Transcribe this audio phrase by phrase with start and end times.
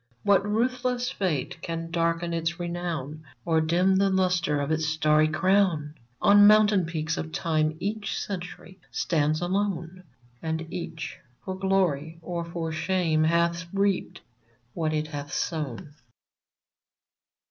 [0.23, 5.93] What ruthless fate can darken its renown, Or dim the lustre of its starry crown?
[6.19, 10.01] On mountain peaks of Time each Century stands alone;
[10.41, 14.21] And each, for glory or for shame, hath reaped
[14.73, 15.93] what it hath sown